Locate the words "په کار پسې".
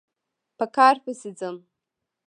0.57-1.29